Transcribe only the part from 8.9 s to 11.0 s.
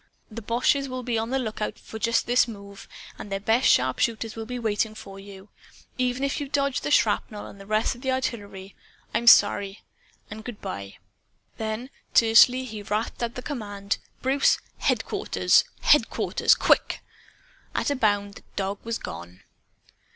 I'm sorry! And good by."